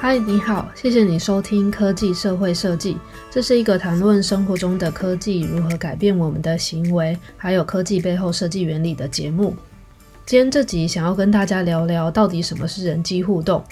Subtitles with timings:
[0.00, 2.96] 嗨，你好，谢谢你收听科技社会设计。
[3.32, 9.56] 这是一个谈论生活中的科技如何改变我们的行为，还有科技背后设计原理的节目。
[10.24, 13.62] 今天这集想要跟大家聊聊，到底什么是人机互动。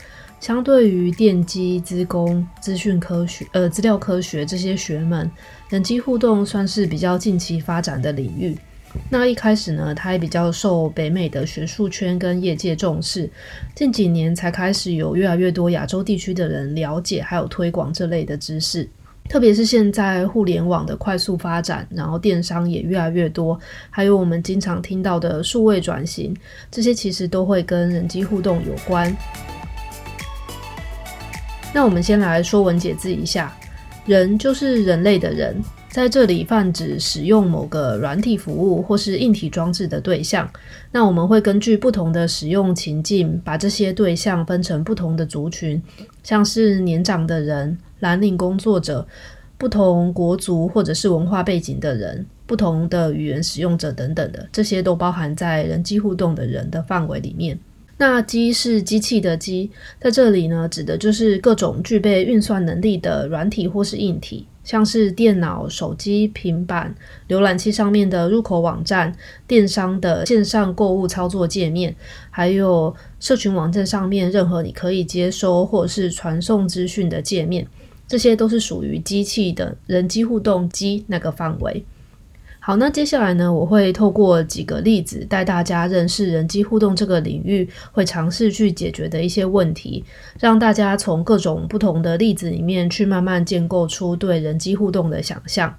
[0.41, 5.31] 相对于电机、资工、资讯科学、呃资料科学这些学门，
[5.69, 8.59] 人机互动算是比较近期发展的领域。
[9.09, 13.31] 那一开始呢，它也比较受北美的学术圈跟业界重视，
[13.75, 18.89] 近几年才开始有越来越多亚洲地区的人了解还有推广这类的知识。
[19.29, 23.59] 特别是现在互联网的快速发展，然后电商也越来越多，
[23.91, 26.33] 还有我们经常听到的数位转型，
[26.71, 29.15] 这些其实都会跟人机互动有关。
[31.75, 33.53] 那我们先来说文解字一下，
[34.05, 35.57] 人就是人类的人。
[35.97, 40.47] 在这里泛指使用某个软体服务或是硬体装置的对象。
[40.93, 45.83] 那我们会根据不同的使用情境，把这些对象分成不同的族群，
[46.23, 49.09] 像是年长的人、蓝领工作者、
[49.57, 57.59] 不同国族或者是文化背景的人、不同的语言使用者等等的，这些都包含在人机互动的人的范围里面。
[57.97, 64.47] 那机是机器的机，在这里呢，指的就是各种具备运算能力的软体或是硬体。
[64.67, 66.93] 像是电脑、手机、平板、
[67.29, 69.15] 浏览器上面的入口网站、
[69.47, 71.95] 电商的线上购物操作界面，
[72.31, 77.65] 还有社群网站上面任何你可以接收或者是传送资讯的界面，
[78.09, 81.85] 这些都是属于机器的人机互动机那个范围。
[82.67, 90.05] 好，那接下来呢，我会透过几个例子带大家认识人机互动这个领域，会尝试去解决的一些问题，
[90.41, 95.73] 让大家从各种不同的例子里面去慢慢建构出对人机互动的想象。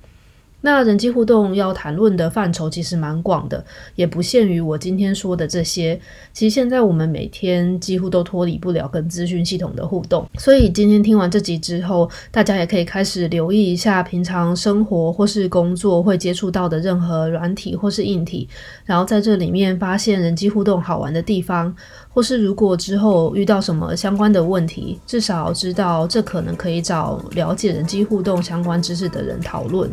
[0.61, 3.63] 那人机互动要谈论的范畴其实蛮广的，
[3.95, 5.99] 也不限于我今天说的这些。
[6.33, 18.49] 其实现在我们每天几乎都脱离不了跟资讯系统的互动，所以今天听完这集之后，大家也可以开始留意一下平常生活或是工作会接触到的任何软体或是硬体，
[18.83, 21.73] 然后在这里面发现人机互动好玩的地方，
[22.09, 29.89] 或是如果之后遇到什么相关的问题，至少知道这可能可以找了解人机互动相关知识的人讨论。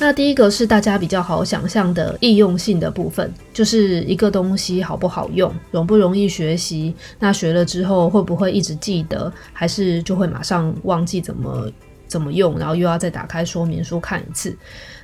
[0.00, 11.70] 那第一个是大家比较好想象的易用性的部分，就是一个东西好不好用，容不容易学习，那学了之后会不会一直记得，还是就会马上忘记怎么
[12.08, 14.56] 怎么用，然后又要再打开说明书看一次。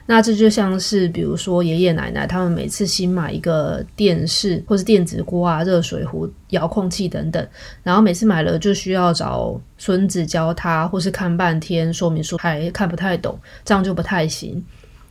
[0.06, 7.46] 那这就像是比如说爷爷奶奶他们每次新买一个电视或是电子锅啊、热水壶、遥控器等等，
[7.82, 14.64] 然后每次买了就需要找孙子教他，或是看半天说明书还看不太懂，这样就不太行。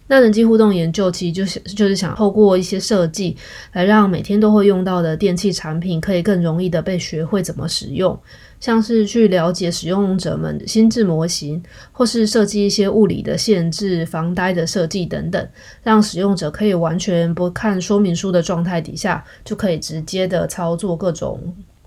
[0.08, 3.36] 那人机互动研究其实就是就是想透过一些设计，
[3.74, 8.16] 来让每天都会用到的电器产品可以更容易的被学会怎么使用，
[8.60, 15.50] 像是去了解使用者们的心智模型，或是设计一些物理的限制、防呆的设计等等，
[15.82, 21.42] 让使用者可以完全不看说明书的状态底下，就可以直接的操作各种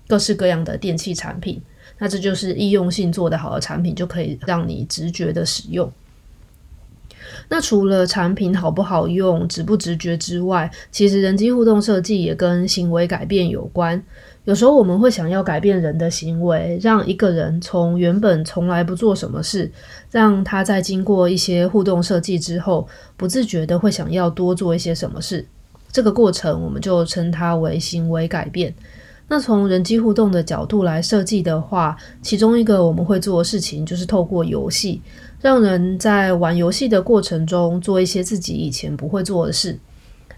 [0.09, 1.61] 各式各样的电器产品。
[1.97, 5.89] 那这就是易用性做得好的产品，就可以让你直觉的使用。
[7.49, 14.01] 那除了产品好不好用、直不直觉之外，其实人机互动设计也跟行为改变有关。
[14.45, 19.71] 有时候我们会想要改变人的行为，让一个人从原本从来不做什么事，
[20.09, 25.45] 让他在经过一些互动设计之后，不自觉的会想要多做一些什么事。
[25.91, 28.73] 这个过程我们就称它为行为改变。
[29.27, 34.99] 那从人机互动的角度来设计的话，其中一个我们会做的事情就是透过游戏，
[35.41, 39.79] 让人在玩游戏的过程中做一些自己以前不会做的事。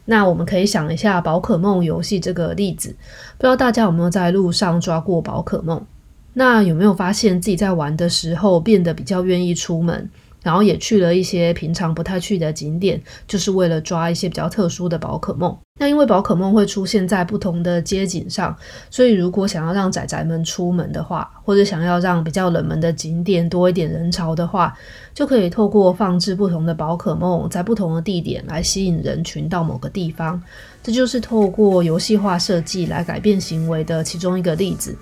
[0.05, 2.89] 那我们可以想一下宝可梦游戏这个例子，
[3.37, 5.85] 不知道大家有没有在路上抓过宝可梦？
[6.33, 10.09] 那有没有发现自己在玩的时候变得比较愿意出门？
[10.43, 15.55] 然后也去了一些平常不太去的景点，就是为了抓一些比较特殊的宝可梦。
[15.79, 18.55] 那因为宝可梦会出现在不同的街景上，
[18.89, 24.77] 所以如果想要让仔仔们出门的话，或者想要让比较冷门的景点多一点人潮的话，
[25.13, 30.41] 就可以透过放置不同的宝可梦在不同的地点来吸引人群到某个地方。
[30.83, 34.95] 这就是透过游戏化设计来改变行为的其中一个例子。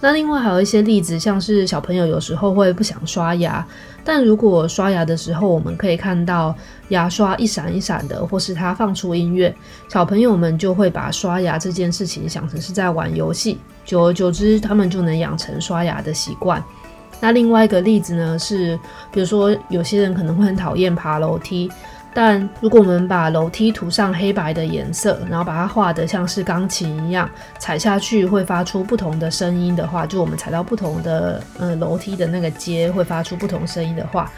[0.00, 3.66] 那另外还有一些例子，像是小朋友有时候会不想刷牙，
[4.04, 6.54] 但如果刷牙的时候，我们可以看到
[6.90, 9.52] 牙刷一闪一闪的，或是它放出音乐，
[9.88, 16.62] 小朋友们就会把刷牙这件事情想成是在玩游戏，久而久之，他们就能养成刷牙的习惯。
[17.20, 18.78] 那另外一个例子呢，是
[19.10, 21.68] 比如说有些人可能会很讨厌爬楼梯。
[22.14, 27.28] 但如果我们把楼梯涂上黑白的颜色，然后把它画得像是钢琴一样，
[27.58, 34.30] 踩下去会发出不同的声音的话，就我们踩到不同的呃楼梯的那个阶会发出不同声音的话，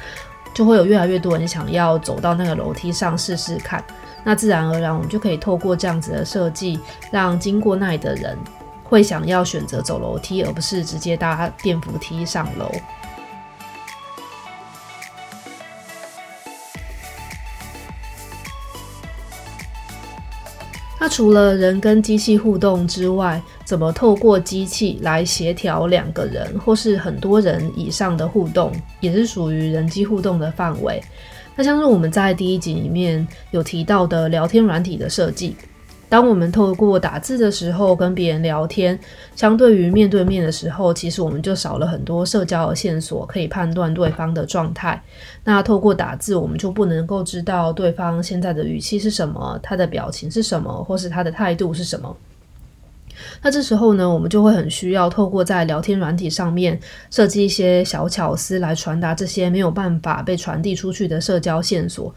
[0.52, 3.82] 就会有越来越多人想要走到那个楼梯上试试看。
[4.22, 6.78] 那自然而然，我们就可以透过这样子的设计，
[7.10, 8.36] 让经过那里的人
[8.84, 12.70] 会想要选择走楼梯，而不是直接搭电扶梯上楼。
[21.10, 31.02] 除了人跟机器互动之外，怎么透过机器来协调两个人或是很多人以上的互动，也是属于人机互动的范围。
[31.56, 35.56] 那像是我们在第一集里面有提到的聊天软体的设计。
[36.10, 38.98] 当我们透过打字的时候跟别人聊天，
[39.36, 45.00] 相对于面对面的时候，其实我们就少了很多社交的线索，可以判断对方的状态。
[45.44, 52.16] 那透过打字，我们就不能够知道对方现在的语气是什么，他的表情是什么，或是他的态度是什么。
[53.40, 56.78] 那这时候呢，我们就会很需要透过在聊天软体上面
[57.10, 62.12] 设计一些小巧思来传达这些没有办法被传递出去的社交线索。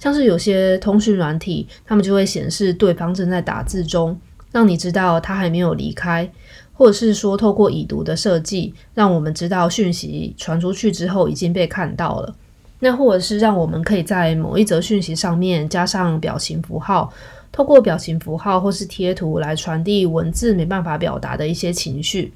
[0.00, 4.18] 像是有些通讯软体，他们就会显示对方正在打字中，
[4.50, 6.28] 让你知道他还没有离开，
[6.72, 12.34] 或者是说透过已读的设计，让我们知道讯息传出去之后已经被看到了。
[12.80, 17.12] 那或者是让我们可以在某一则讯息上面加上表情符号，
[17.52, 22.32] 透过表情符号或是贴图来传递文字没办法表达的一些情绪。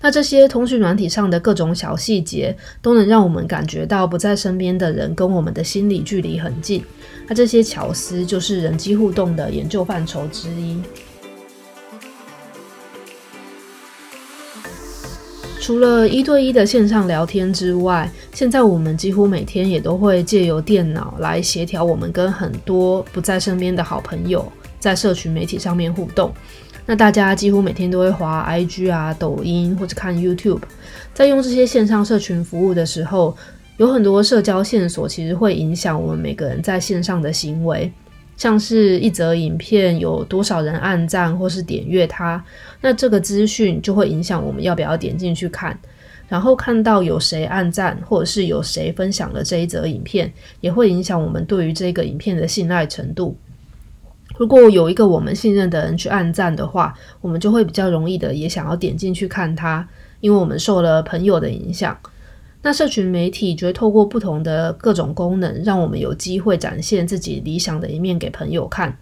[0.00, 6.84] 那这些通讯软体上的各种小细节，都能让我们感觉到不在身边的人跟我们的心理距离很近。
[7.28, 10.82] 那这些巧思就是人机互动的研究范畴之一。
[15.60, 26.34] 除了一对一的线上聊天之外，现在我们几乎每天也都会借由电脑来协调我们跟很多不在身边的好朋友在社群媒体上面互动。
[26.84, 30.62] 那大家几乎每天都会滑 IG 啊、抖音或者看 YouTube，
[31.14, 33.36] 在用这些线上社群服务的时候，
[33.76, 37.90] 有很多社交线索其实会影响我们每个人在线上的行为，
[38.36, 42.44] 像是一则影片有多少人按赞或是点阅它，
[42.80, 45.78] 那这个资讯就会影响我们要不要点进去看，
[46.28, 53.36] 然后看到有谁按赞或者是有谁分享了这一则影片，也会影响我们对于这个影片的信赖程度。
[54.38, 59.86] 如果有一个我们信任的人去按赞的话，我们就会比较容易的也想要点进去看他，
[60.20, 61.96] 因为我们受了朋友的影响。
[62.62, 68.96] 那社群媒体就会透过不同的各种功能，让我们有机会展现自己理想的一面给朋友看。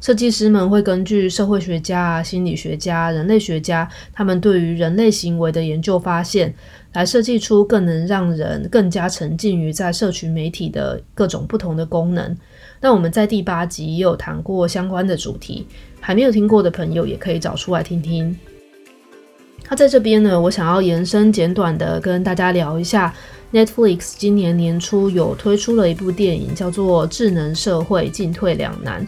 [0.00, 6.52] 设计师们会根据社会学家、心理学家、人类学家他们对于人类行为的研究发现，
[6.94, 12.36] 来设计出更能让人更加沉浸于在社群媒体的各种不同的功能。
[12.84, 15.64] 那我们在第八集也有谈过相关的主题，
[16.00, 18.36] 还没有听过的朋友也可以找出来听听。
[19.70, 23.14] 那在这边呢，我想要延伸简短的跟大家聊一下
[23.52, 29.00] ，Netflix 今年年初有推出了一部电影，叫做《智能社会进退两难》。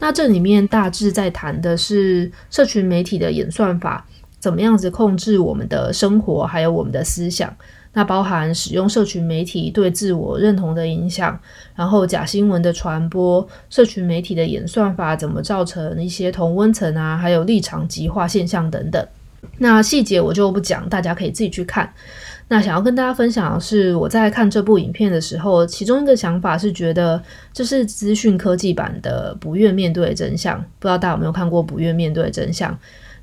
[0.00, 4.04] 那这里面大致在谈的是社群媒体的演算法，
[4.40, 7.56] 怎么样子控制我们的生活，还有我们的思想。
[7.94, 11.38] 那包含使用社群媒体对自我认同的影响，
[11.74, 19.06] 然后假新闻的传播，社群媒体的演算法怎么造成一些同温层啊，还有立场极化现象等等。
[19.58, 21.92] 那细节我就不讲，大家可以自己去看。
[22.48, 27.22] 那想要跟大家分享的是，我在看这部影片的时候，其中一个想法是觉得
[27.52, 32.72] 这是资讯科技版的《不愿面对真相》，不知道大家有没有看过《不愿面对的真相》。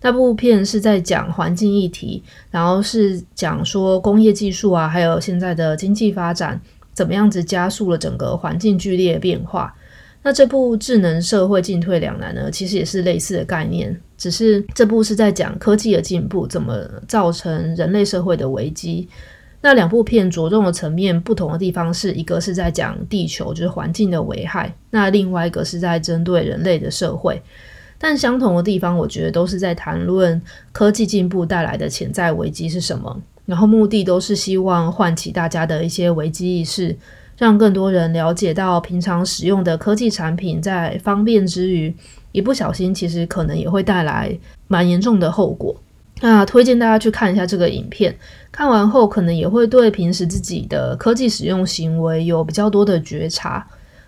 [0.01, 6.59] 那部片是在讲环境议题，然后是讲说工业技术啊，还有现在的经济发展
[6.93, 9.75] 怎么样子加速了整个环境剧烈变化。
[10.21, 16.77] 那这部智能社会进退两难呢，其实也是类似的概念，只是这部是在讲科技的进步怎么
[17.07, 19.07] 造成人类社会的危机。
[19.61, 27.41] 那两部片着重的层面不同的地方是，一个是在讲地球就是环境的危害，那另外一个是在针对人类的社会。
[27.99, 30.41] 但相同的地方，我觉得都是在谈论
[30.71, 36.95] 科技进步带来的潜在危机是什么，然后目的都是希望唤起大家的一些危机意识，
[37.37, 41.93] 让更多人了解到平常使用的科技产品在方便之余，
[42.31, 44.37] 一不小心其实可能也会带来
[44.67, 45.75] 蛮严重的后果。
[46.21, 48.15] 那推荐大家去看一下这个影片，
[48.51, 53.65] 看完后可能也会对平时自己的科技使用行为有比较多的觉察。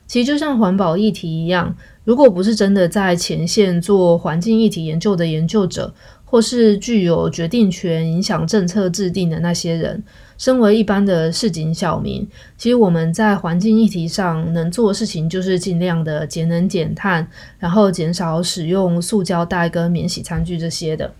[0.08, 5.94] 其实就像环保议题一样，如果不是真的在前线做环境议题研究的研究者，
[6.26, 10.04] 或是具有决定权、影响政策制定的那些人，
[10.38, 12.28] 身为一般的市井小民，
[12.58, 17.28] 其实我们在环境议题上能做的事情，就是尽量的节能减碳，
[17.60, 21.12] 然后减少使用塑胶袋跟免洗餐具这些的。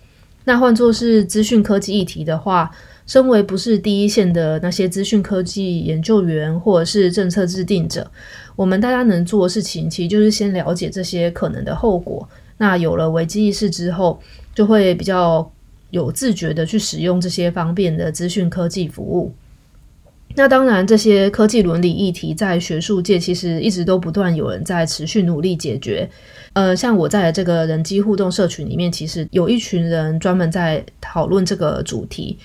[0.44, 2.72] 那换作是资讯科技议题的话，
[3.06, 8.10] 身为不是第一线的那些资讯科技研究员或者是政策制定者，
[8.56, 12.28] 我们大家能做的事情，其实就是先了解这些可能的后果。
[12.58, 14.20] 那有了危机意识之后，
[14.54, 15.52] 就会比较
[15.90, 19.34] 有自觉的去使用这些方便的资讯科技服务。
[20.36, 26.10] 那当然，这些科技伦理议题在学术界其实一直都不断有人在持续努力解决。
[26.54, 32.38] 呃，像我在这个人机互动社群里面，其实有一群人专门在讨论这个主题。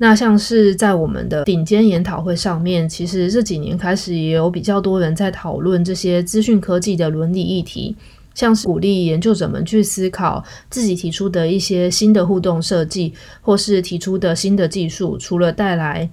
[0.00, 7.96] 那像是在我们的顶尖研讨会上面，其实这几年开始也有比较多人在讨论这些资讯科技的伦理议题，
[8.32, 16.08] 像是鼓励研究者们去思考自己提出的一些新的互动设计，或是提出的新的技术，除了带来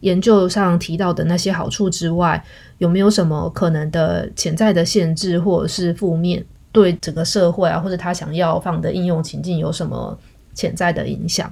[0.00, 2.44] 研究上提到的那些好处之外，
[2.78, 6.44] 有没有什么可能的潜在的限制或者是负面，
[6.76, 10.18] 对整个社会啊，或者他想要放的应用情境有什么
[10.52, 11.50] 潜在的影响？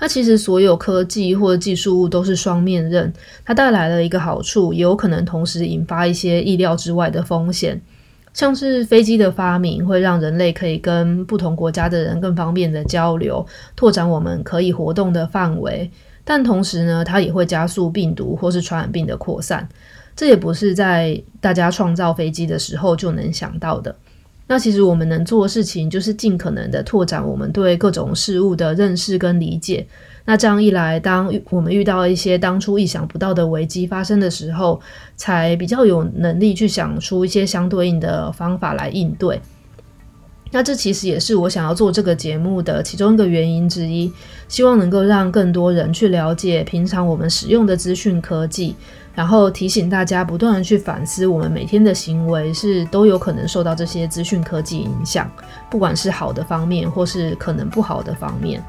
[0.00, 3.12] 那其实所有科技或者技术物都是双面刃，
[3.44, 7.78] 它带来了一个好处，也有可能同时引发一些意料之外的风险。
[8.32, 15.90] 像是飞机的发明会让人类可以跟不同国家的人更方便的交流，拓展我们可以活动的范围。
[16.24, 19.68] 但同时呢，它也会加速病毒或是传染病的扩散，
[20.16, 23.94] 这也不是在大家创造飞机的时候就能想到的。
[24.46, 29.86] 那其实我们能做的事情，就是尽可能的拓展我们对各种事物的认识跟理解。
[30.24, 34.80] 那这样一来，当我们遇到一些当初意想不到的危机发生的时候，
[35.16, 39.40] 才比较有能力去想出一些相对应的方法来应对。
[40.50, 44.12] 那这其实也是我想要做这个节目的其中一个原因之一，
[44.48, 48.76] 希望能够让更多人去了解平常我们使用的资讯科技，
[49.14, 55.30] 然后提醒大家不断的去反思我们每天的行为是都有可能受到这些资讯科技影响，
[55.70, 58.62] 不管是好的方面或是可能不好的方面。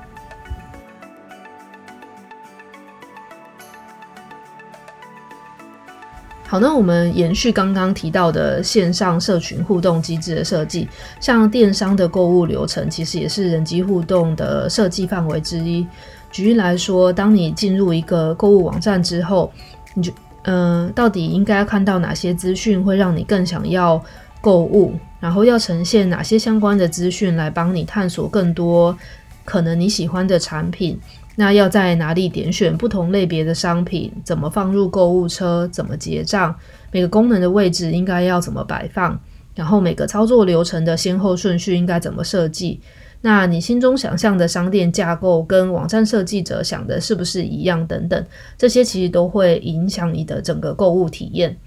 [6.46, 10.88] 好，那我们延续刚刚提到的线上社群互动机制的设计，
[11.20, 15.88] 像电商的购物流程，其实也是人机互动的设计范围之一。
[16.30, 19.52] 举例来说，当你进入一个购物网站之后，
[19.96, 24.04] 你就嗯、到底应该看到哪些资讯会让你更想要
[24.42, 24.94] 购物？
[25.20, 28.98] 然后要呈现哪些相关的资讯来帮你探索更多
[29.46, 31.00] 可能你喜欢的产品？
[31.36, 34.12] 那要在哪里点选不同类别的商品？
[34.24, 35.68] 怎么放入购物车？
[35.70, 36.54] 怎么结账？
[36.92, 39.20] 每个功能的位置应该要怎么摆放？
[39.56, 42.80] 然后每个操作流程的先后顺序应该怎么设计？
[43.26, 47.88] 那你心中想象的商店架构跟网站设计者想的是不是一样？
[47.88, 48.26] 等等，
[48.58, 51.58] 这些其实都会影响你的整个购物体验。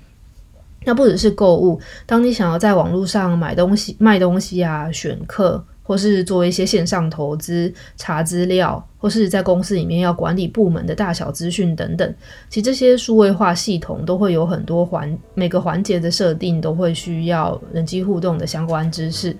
[0.85, 5.65] 那不只是购物，当你想要在网络上买东西、卖东西啊，选课。
[5.89, 12.15] 或是做一些线上投资、查资料，或是在公司里面要管理部门的大小资讯等等，
[12.51, 19.37] 其实这些数位化系统都会有很多环，每个环节的设定都会需要人机互动的相关知识。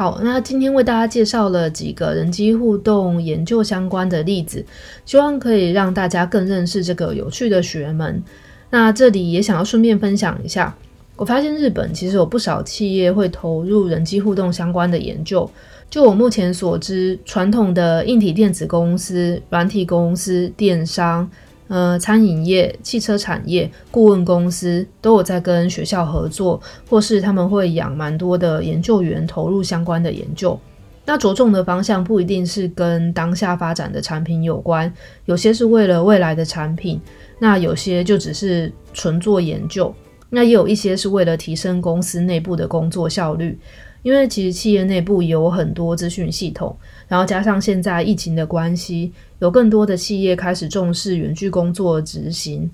[0.00, 4.64] 好，那今天为大家介绍了几个人机互动研究相关的例子，
[5.04, 8.22] 希望可以让大家更认识这个有趣的学门。
[8.70, 10.74] 那这里也想要顺便分享一下。
[11.16, 15.50] 我发现日本其实有不少企业会投入人机互动相关的研究。
[15.90, 21.30] 就我目前所知，传统的硬体电子公司、软体公司、电商、
[21.70, 30.58] 呃餐饮业、汽车产业、顾问公司都有在跟学校合作，或是他们会养蛮多的研究员投入相关的研究。
[31.06, 34.92] 那着重的方向不一定是跟当下发展的产品有关，
[35.26, 37.00] 有些是为了未来的产品，
[37.38, 39.94] 那有些就只是纯做研究。
[40.28, 43.56] 那也有一些是为了提升公司内部的工作效率，
[44.02, 46.74] 因为其实企业内部有很多资讯系统，
[47.06, 52.70] 然后加上现在疫情的关系，有更多的企业开始重视远距工作执行。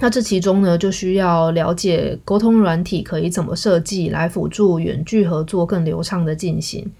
[0.00, 6.90] 那这其中呢，就需要了解沟通软体可以怎么设计来辅助远距合作更流畅的进行。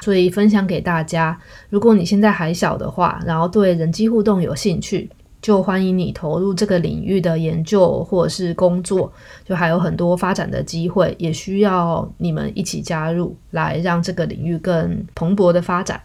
[0.00, 5.08] 所以分享给大家，如果你现在还小的话，然后对人机互动有兴趣。
[5.42, 9.12] 就欢迎你投入这个领域的研究或者是工作，
[9.44, 16.00] 就还有很多发展的机会，也需要你们一起加入，来让这个领域更蓬勃的发展。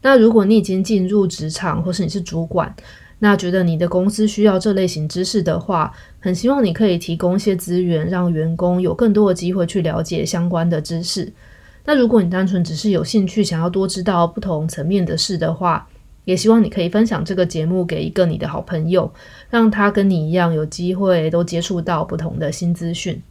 [0.00, 2.74] 那如果你已经进入职场，或是你是主管，
[3.18, 11.32] 那觉得你的公司需要这类型知识的话，很希望你可以提供一些资源，让员工有更多的机会去了解相关的知识。
[11.84, 15.88] 那如果你单纯只是有兴趣想要多知道不同层面的事的话，
[16.28, 19.10] 也希望你可以分享这个节目给一个你的好朋友，
[19.48, 23.22] 让他跟你一样有机会都接触到不同的新资讯。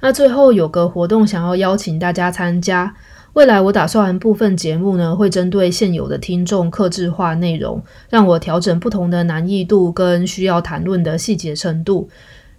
[0.00, 2.92] 那最后有个活动想要邀请大家参加，
[3.34, 7.80] 未来我打算部分节目呢会针对现有的听众客制化内容，
[8.10, 12.10] 让我调整不同的难易度跟需要谈论的细节程度，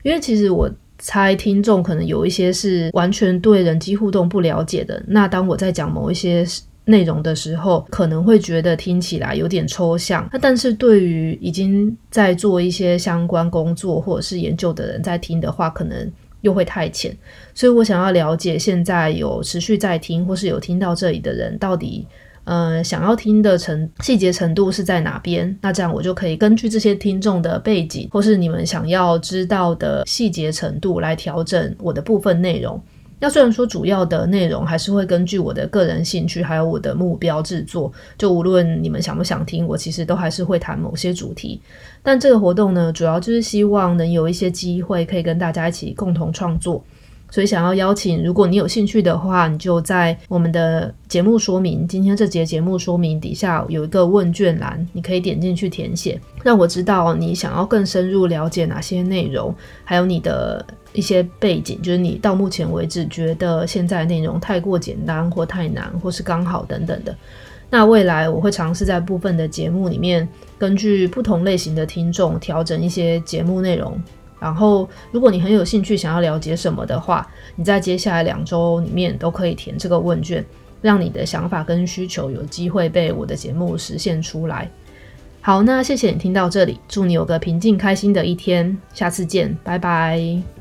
[0.03, 0.71] 因为其实我。
[0.99, 6.43] 猜听众可能有一些是完全对人机互动不了解的，那当我在讲某一些
[6.87, 10.27] 内容的时候，可能会觉得听起来有点抽象。
[10.31, 17.15] 那但是对于已经在做一些相关工作或者是研究的人在听的话，可能又会太浅。
[17.53, 22.07] 所以我想要了解现在有持续在听或是有听到这里的人到底。
[22.45, 25.53] 呃，想要听的程细节程度是在哪边？
[25.59, 32.81] 那这样我就可以根据这些听众的背景，或是你们想要知道的细节程度来调整我的部分内容。
[33.19, 41.59] 那虽然说主要的内容还是会根据我的个人兴趣还有我的目标制作，就无论你们想不想听，我其实都还是会谈某些主题。
[42.03, 46.83] 但这个活动呢，主要就是希望能有一些机会可以跟大家一起共同创作。
[47.29, 59.53] 所以想要邀请，如果你有兴趣的话，你就在我们的节目说明，今天这节节目说明底下有一个问卷栏，你可以点进去填写，让我知道你想要更深入了解哪些内容，
[59.83, 67.15] 还有你的一些背景，就是你到目前为止觉得现在内容太过简单或太难，或是刚好等等的。
[67.69, 70.25] 那未来我会尝试在部分的节目里面，
[70.57, 74.01] 根据不同类型的听众调整一些节目内容。
[74.39, 80.45] 然后，如果你很有兴趣想要了解什么的话，你在接下来两周里面都可以填这个问卷，
[80.81, 84.69] 让你的想法跟需求有机会被我的节目实现出来。
[85.41, 90.56] 好，那谢谢你听到这里，祝你有个平静开心的一天，下次见，拜拜。